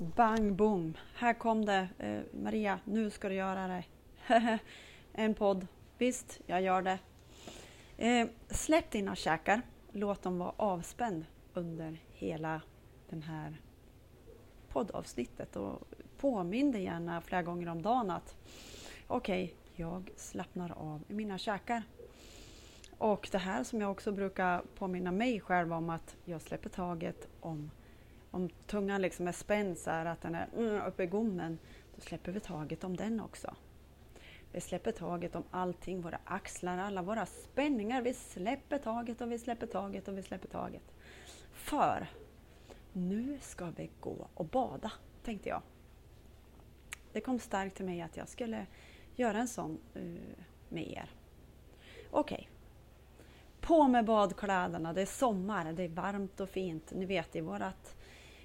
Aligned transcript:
Bang 0.00 0.56
boom! 0.56 0.96
Här 1.14 1.34
kom 1.34 1.64
det. 1.64 1.88
Eh, 1.98 2.20
Maria, 2.42 2.80
nu 2.84 3.10
ska 3.10 3.28
du 3.28 3.34
göra 3.34 3.68
det. 3.68 3.84
en 5.12 5.34
podd. 5.34 5.66
Visst, 5.98 6.40
jag 6.46 6.62
gör 6.62 6.82
det. 6.82 6.98
Eh, 7.96 8.28
släpp 8.50 8.90
dina 8.90 9.16
käkar. 9.16 9.62
Låt 9.92 10.22
dem 10.22 10.38
vara 10.38 10.52
avspänd 10.56 11.24
under 11.54 12.00
hela 12.12 12.60
den 13.10 13.22
här 13.22 13.60
poddavsnittet 14.68 15.56
och 15.56 15.88
påminn 16.18 16.72
dig 16.72 16.82
gärna 16.82 17.20
flera 17.20 17.42
gånger 17.42 17.68
om 17.68 17.82
dagen 17.82 18.10
att 18.10 18.36
okej, 19.06 19.44
okay, 19.44 19.56
jag 19.84 20.10
slappnar 20.16 20.70
av 20.70 21.02
i 21.08 21.14
mina 21.14 21.38
käkar. 21.38 21.82
Och 22.98 23.28
det 23.32 23.38
här 23.38 23.64
som 23.64 23.80
jag 23.80 23.90
också 23.90 24.12
brukar 24.12 24.62
påminna 24.74 25.12
mig 25.12 25.40
själv 25.40 25.72
om 25.72 25.90
att 25.90 26.16
jag 26.24 26.42
släpper 26.42 26.68
taget 26.68 27.28
om 27.40 27.70
om 28.38 28.48
tungan 28.66 29.02
liksom 29.02 29.28
är 29.28 29.32
spänd 29.32 29.78
så 29.78 29.90
här 29.90 30.06
att 30.06 30.20
den 30.20 30.34
är 30.34 30.48
mm, 30.56 30.86
uppe 30.86 31.02
i 31.02 31.06
gommen, 31.06 31.58
då 31.94 32.00
släpper 32.00 32.32
vi 32.32 32.40
taget 32.40 32.84
om 32.84 32.96
den 32.96 33.20
också. 33.20 33.54
Vi 34.52 34.60
släpper 34.60 34.92
taget 34.92 35.34
om 35.34 35.44
allting, 35.50 36.00
våra 36.00 36.18
axlar, 36.24 36.78
alla 36.78 37.02
våra 37.02 37.26
spänningar. 37.26 38.02
Vi 38.02 38.14
släpper 38.14 38.78
taget 38.78 39.20
och 39.20 39.32
vi 39.32 39.38
släpper 39.38 39.66
taget 39.66 40.08
och 40.08 40.18
vi 40.18 40.22
släpper 40.22 40.48
taget. 40.48 40.82
För 41.52 42.06
nu 42.92 43.38
ska 43.40 43.70
vi 43.70 43.90
gå 44.00 44.28
och 44.34 44.44
bada, 44.44 44.92
tänkte 45.24 45.48
jag. 45.48 45.62
Det 47.12 47.20
kom 47.20 47.38
starkt 47.38 47.76
till 47.76 47.84
mig 47.84 48.00
att 48.00 48.16
jag 48.16 48.28
skulle 48.28 48.66
göra 49.16 49.38
en 49.38 49.48
sån 49.48 49.78
uh, 49.96 50.18
med 50.68 50.88
er. 50.88 51.10
Okej. 52.10 52.36
Okay. 52.36 52.46
På 53.60 53.88
med 53.88 54.04
badkläderna, 54.04 54.92
det 54.92 55.02
är 55.02 55.06
sommar, 55.06 55.72
det 55.72 55.82
är 55.82 55.88
varmt 55.88 56.40
och 56.40 56.48
fint. 56.48 56.92
Ni 56.94 57.06
vet 57.06 57.36
i 57.36 57.40
vårat 57.40 57.97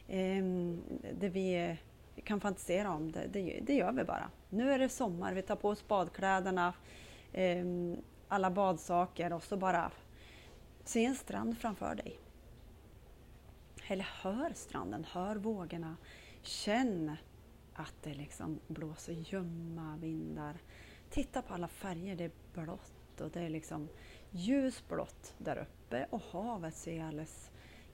Ehm, 0.07 0.81
det 1.13 1.29
vi 1.29 1.77
kan 2.23 2.41
fantisera 2.41 2.91
om, 2.91 3.11
det, 3.11 3.27
det, 3.27 3.59
det, 3.63 3.75
gör 3.75 3.91
vi 3.91 4.03
bara. 4.03 4.29
Nu 4.49 4.71
är 4.71 4.79
det 4.79 4.89
sommar, 4.89 5.33
vi 5.33 5.41
tar 5.41 5.55
på 5.55 5.69
oss 5.69 5.87
badkläderna, 5.87 6.73
eh, 7.31 7.65
alla 8.27 8.51
badsaker 8.51 9.33
och 9.33 9.43
så 9.43 9.57
bara 9.57 9.91
se 10.83 11.05
en 11.05 11.15
strand 11.15 11.57
framför 11.57 11.95
dig. 11.95 12.19
Eller 13.87 14.09
hör 14.21 14.53
stranden, 14.53 15.05
hör 15.11 15.35
vågorna. 15.35 15.97
Känn 16.41 17.15
att 17.73 17.95
det 18.03 18.13
liksom 18.13 18.59
blåser 18.67 19.13
ljumma 19.13 19.97
vindar. 19.97 20.57
Titta 21.09 21.41
på 21.41 21.53
alla 21.53 21.67
färger, 21.67 22.15
det 22.15 22.23
är 22.23 22.31
blått 22.53 23.21
och 23.21 23.29
det 23.29 23.41
är 23.41 23.49
liksom 23.49 23.89
ljusblått 24.31 25.35
där 25.37 25.57
uppe 25.57 26.07
och 26.09 26.21
havet 26.21 26.75
ser 26.75 27.03
alldeles 27.03 27.51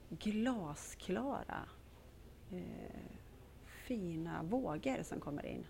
glasklara 0.08 1.68
eh, 2.52 3.00
fina 3.66 4.42
vågor 4.42 5.02
som 5.02 5.20
kommer 5.20 5.46
in. 5.46 5.66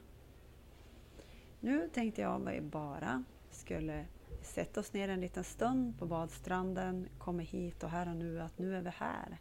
Nu 1.61 1.89
tänkte 1.89 2.21
jag 2.21 2.35
om 2.35 2.47
vi 2.47 2.61
bara 2.61 3.25
skulle 3.51 4.07
sätta 4.43 4.81
oss 4.81 4.93
ner 4.93 5.09
en 5.09 5.21
liten 5.21 5.45
stund 5.45 5.99
på 5.99 6.07
badstranden, 6.07 7.09
komma 7.19 7.43
hit 7.43 7.83
och 7.83 7.91
här 7.91 8.09
och 8.09 8.17
nu, 8.17 8.41
att 8.41 8.59
nu 8.59 8.77
är 8.77 8.83
vi 8.83 8.91
här. 8.91 9.39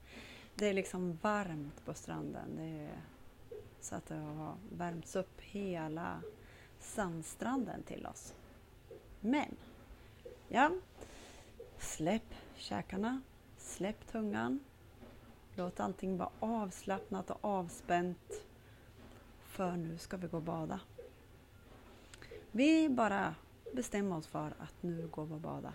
Det 0.56 0.66
är 0.66 0.74
liksom 0.74 1.18
varmt 1.22 1.86
på 1.86 1.94
stranden. 1.94 2.56
Det 2.56 2.64
är 2.64 3.02
så 3.82 3.96
att 3.96 4.06
det 4.06 4.16
har 4.16 4.56
värmts 4.72 5.16
upp 5.16 5.42
hela 5.42 6.22
sandstranden 6.80 7.84
till 7.84 8.06
oss. 8.06 8.34
Men, 9.20 9.56
ja, 10.48 10.72
släpp 11.78 12.34
käkarna, 12.56 13.22
släpp 13.58 14.08
tungan, 14.08 14.60
Låt 15.60 15.80
allting 15.80 16.18
vara 16.18 16.30
avslappnat 16.40 17.30
och 17.30 17.38
avspänt. 17.42 18.44
För 19.40 19.72
nu 19.72 19.98
ska 19.98 20.18
vi 20.18 20.28
gå 20.28 20.38
och 20.38 20.44
bada. 20.44 20.80
Vi 22.52 22.90
bara 22.90 23.36
bestämmer 23.74 24.18
oss 24.18 24.28
för 24.28 24.54
att 24.60 24.84
nu 24.84 25.08
går 25.08 25.26
vi 25.26 25.34
och 25.34 25.40
bada. 25.40 25.74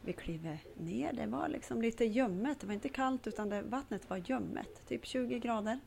Vi 0.00 0.12
kliver 0.12 0.58
ner. 0.74 1.12
Det 1.12 1.26
var 1.26 1.48
liksom 1.48 1.82
lite 1.82 2.04
ljummet. 2.04 2.60
Det 2.60 2.66
var 2.66 2.74
inte 2.74 2.88
kallt 2.88 3.26
utan 3.26 3.48
det, 3.48 3.62
vattnet 3.62 4.10
var 4.10 4.16
ljummet. 4.16 4.86
Typ 4.88 5.06
20 5.06 5.38
grader. 5.38 5.80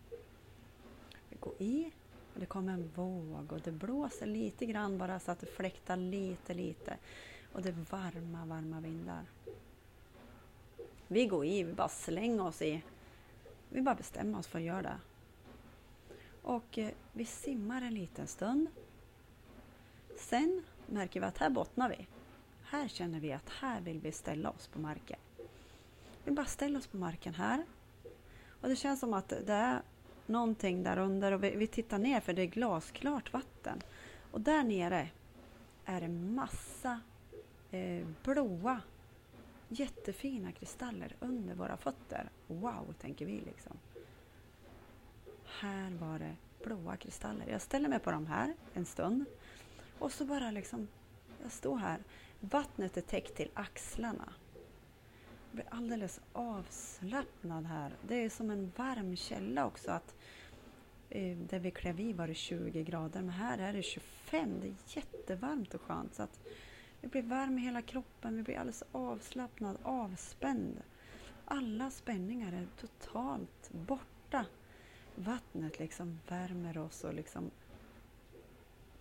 Vi 1.30 1.38
går 1.40 1.54
i 1.60 1.92
och 2.34 2.40
det 2.40 2.46
kommer 2.46 2.74
en 2.74 2.92
våg 2.96 3.52
och 3.52 3.62
det 3.62 3.72
blåser 3.72 4.26
lite 4.26 4.66
grann 4.66 4.98
bara 4.98 5.20
så 5.20 5.32
att 5.32 5.40
det 5.40 5.48
fläktar 5.48 5.98
lite, 5.98 6.54
lite. 6.54 6.98
Och 7.54 7.62
det 7.62 7.70
är 7.70 7.86
varma, 7.90 8.46
varma 8.46 8.80
vindar. 8.80 9.26
Vi 11.12 11.26
går 11.26 11.46
i, 11.46 11.64
vi 11.64 11.74
bara 11.74 11.90
slänger 11.90 12.46
oss 12.46 12.62
i. 12.62 12.82
Vi 13.70 13.82
bara 13.82 13.96
bestämmer 13.96 14.40
oss 14.40 14.48
för 14.48 14.60
att 14.60 14.66
göra 14.66 14.82
det. 14.82 14.98
Och 16.42 16.78
eh, 16.78 16.92
vi 17.14 17.26
simmar 17.26 17.82
en 17.82 17.94
liten 17.94 18.28
stund. 18.28 18.68
Sen 20.18 20.64
märker 20.86 21.20
vi 21.20 21.26
att 21.26 21.38
här 21.38 21.50
bottnar 21.50 21.90
vi. 21.90 22.08
Här 22.64 22.88
känner 22.88 23.20
vi 23.20 23.34
att 23.34 23.50
här 23.50 23.82
vill 23.82 24.00
vi 24.00 24.12
ställa 24.12 24.50
oss 24.50 24.68
på 24.68 24.80
marken. 24.80 25.20
Vi 26.24 26.32
bara 26.32 26.46
ställer 26.46 26.80
oss 26.80 26.88
på 26.88 26.98
marken 26.98 27.34
här. 27.34 27.66
Och 28.62 28.70
det 28.70 28.76
känns 28.76 29.00
som 29.00 29.14
att 29.14 29.30
det 29.30 29.54
är 29.54 29.82
någonting 30.26 30.84
där 30.84 30.98
under 30.98 31.32
och 31.32 31.44
vi, 31.44 31.56
vi 31.56 31.68
tittar 31.68 31.98
ner 31.98 32.20
för 32.20 32.34
det 32.34 32.42
är 32.42 32.46
glasklart 32.46 33.34
vatten. 33.34 33.82
Och 34.32 34.42
där 34.42 34.64
nere 34.64 35.10
är 35.86 36.02
det 36.02 36.08
massa 36.08 37.00
eh, 37.72 38.08
blåa 38.24 38.82
jättefina 39.72 40.52
kristaller 40.52 41.16
under 41.20 41.56
våra 41.56 41.78
fötter. 41.78 42.30
Wow, 42.48 42.94
tänker 43.02 43.26
vi 43.26 43.42
liksom. 43.42 43.78
Här 45.46 45.92
var 45.92 46.20
det 46.20 46.36
blåa 46.64 46.98
kristaller. 46.98 47.48
Jag 47.50 47.62
ställer 47.62 47.90
mig 47.90 48.00
på 48.00 48.12
de 48.12 48.28
här 48.28 48.54
en 48.74 48.86
stund 48.86 49.26
och 50.00 50.12
så 50.12 50.26
bara 50.26 50.52
liksom, 50.52 50.88
jag 51.44 51.52
står 51.52 51.78
här. 51.78 52.00
Vattnet 52.40 52.98
är 52.98 53.02
täckt 53.02 53.36
till 53.36 53.50
axlarna. 53.54 54.34
Jag 55.52 55.56
blir 55.56 55.66
alldeles 55.70 56.22
avslappnad 56.34 57.66
här. 57.66 57.94
Det 58.08 58.16
är 58.16 58.30
som 58.30 58.50
en 58.50 58.72
varm 58.76 59.16
källa 59.16 59.66
också. 59.66 59.92
att 59.92 60.16
eh, 61.10 61.38
Där 61.38 61.60
vi 61.60 61.72
klev 61.72 62.00
i 62.00 62.14
var 62.14 62.28
det 62.28 62.34
20 62.34 62.84
grader, 62.84 63.22
men 63.22 63.30
här 63.30 63.58
är 63.58 63.74
det 63.74 63.84
25. 63.84 64.60
Det 64.62 64.68
är 64.68 64.76
jättevarmt 64.86 65.74
och 65.74 65.82
skönt. 65.82 66.16
Så 66.16 66.24
att 66.24 66.40
vi 67.02 67.08
blir 67.08 67.22
varm 67.22 67.58
i 67.58 67.62
hela 67.62 67.82
kroppen, 67.82 68.38
vi 68.38 68.44
blir 68.44 68.58
alldeles 68.58 68.84
avslappnad, 68.92 69.78
avspänd. 69.84 70.82
Alla 71.46 71.92
spänningar 71.92 72.54
är 72.54 72.68
totalt 72.80 73.72
borta. 73.72 74.46
Vattnet 75.16 75.80
liksom 75.80 76.20
värmer 76.28 76.78
oss 76.78 77.04
och 77.04 77.14
liksom 77.14 77.52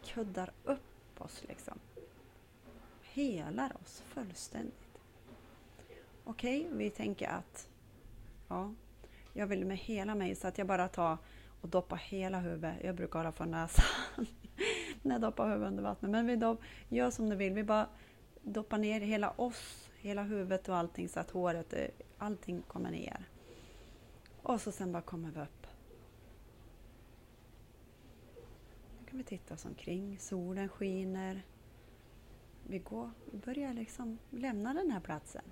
kuddar 0.04 0.52
upp 0.64 1.20
oss. 1.20 1.44
Liksom. 1.48 1.78
Helar 3.02 3.76
oss 3.82 4.02
fullständigt. 4.06 5.00
Okej, 6.24 6.66
okay, 6.66 6.78
vi 6.78 6.90
tänker 6.90 7.28
att 7.28 7.68
ja, 8.48 8.74
jag 9.32 9.46
vill 9.46 9.64
med 9.64 9.78
hela 9.78 10.14
mig 10.14 10.34
så 10.34 10.48
att 10.48 10.58
jag 10.58 10.66
bara 10.66 10.88
tar 10.88 11.18
och 11.60 11.68
doppar 11.68 11.96
hela 11.96 12.38
huvudet. 12.38 12.76
Jag 12.84 12.94
brukar 12.94 13.18
hålla 13.18 13.32
för 13.32 13.46
näsan 13.46 14.26
Nej, 15.02 15.20
doppa 15.20 15.44
huvudet 15.44 15.68
under 15.68 15.82
vattnet. 15.82 16.10
Men 16.10 16.26
vi 16.26 16.36
dopp, 16.36 16.60
gör 16.88 17.10
som 17.10 17.30
du 17.30 17.36
vill. 17.36 17.52
Vi 17.52 17.64
bara 17.64 17.88
doppar 18.42 18.78
ner 18.78 19.00
hela 19.00 19.30
oss, 19.30 19.90
hela 19.98 20.22
huvudet 20.22 20.68
och 20.68 20.76
allting 20.76 21.08
så 21.08 21.20
att 21.20 21.30
håret, 21.30 21.72
eh, 21.72 21.86
allting 22.18 22.62
kommer 22.62 22.90
ner. 22.90 23.28
Och 24.42 24.60
så 24.60 24.72
sen 24.72 24.92
bara 24.92 25.02
kommer 25.02 25.30
vi 25.30 25.40
upp. 25.40 25.66
Nu 28.98 29.06
kan 29.06 29.18
vi 29.18 29.24
titta 29.24 29.54
oss 29.54 29.64
omkring. 29.64 30.18
Solen 30.18 30.68
skiner. 30.68 31.42
Vi 32.66 32.78
går, 32.78 33.10
vi 33.32 33.38
börjar 33.38 33.74
liksom 33.74 34.18
lämna 34.30 34.74
den 34.74 34.90
här 34.90 35.00
platsen. 35.00 35.44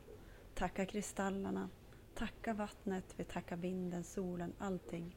Tacka 0.55 0.87
kristallerna, 0.87 1.69
tacka 2.15 2.55
vattnet, 2.55 3.15
vi 3.17 3.25
tackar 3.25 3.57
vinden, 3.57 4.05
solen, 4.05 4.53
allting 4.59 5.17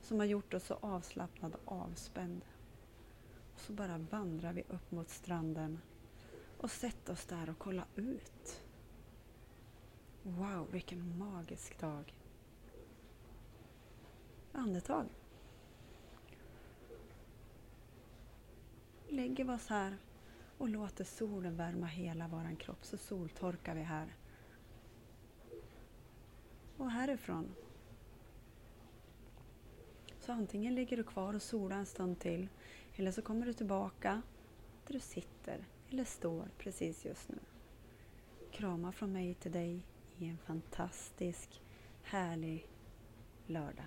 som 0.00 0.18
har 0.18 0.26
gjort 0.26 0.54
oss 0.54 0.64
så 0.64 0.74
avslappnade 0.80 1.56
och 1.64 1.76
avspända. 1.76 2.46
Och 3.54 3.60
så 3.60 3.72
bara 3.72 3.98
vandrar 3.98 4.52
vi 4.52 4.62
upp 4.68 4.90
mot 4.90 5.08
stranden 5.08 5.78
och 6.58 6.70
sätter 6.70 7.12
oss 7.12 7.24
där 7.24 7.50
och 7.50 7.58
kollar 7.58 7.86
ut. 7.96 8.62
Wow, 10.22 10.68
vilken 10.70 11.18
magisk 11.18 11.80
dag! 11.80 12.14
Andetag. 14.52 15.06
Lägger 19.08 19.44
vi 19.44 19.50
oss 19.50 19.66
här 19.66 19.96
och 20.58 20.68
låter 20.68 21.04
solen 21.04 21.56
värma 21.56 21.86
hela 21.86 22.28
vår 22.28 22.56
kropp 22.56 22.84
så 22.84 22.96
soltorkar 22.96 23.74
vi 23.74 23.82
här. 23.82 24.16
Och 26.76 26.90
härifrån 26.90 27.54
så 30.20 30.32
antingen 30.32 30.74
ligger 30.74 30.96
du 30.96 31.04
kvar 31.04 31.34
och 31.34 31.42
solar 31.42 31.76
en 31.76 31.86
stund 31.86 32.18
till 32.18 32.48
eller 32.96 33.10
så 33.10 33.22
kommer 33.22 33.46
du 33.46 33.52
tillbaka 33.52 34.22
där 34.86 34.94
du 34.94 35.00
sitter 35.00 35.66
eller 35.90 36.04
står 36.04 36.48
precis 36.58 37.04
just 37.04 37.28
nu. 37.28 37.38
Kramar 38.52 38.92
från 38.92 39.12
mig 39.12 39.34
till 39.34 39.52
dig 39.52 39.82
i 40.18 40.28
en 40.28 40.38
fantastisk, 40.38 41.62
härlig 42.02 42.68
lördag. 43.46 43.86